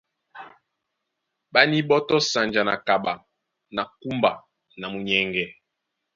[1.51, 3.13] Ɓá níɓɔ́tɔ́ sanja na kaɓa
[3.75, 4.31] na kúmba
[4.79, 5.45] na munyɛŋgɛ.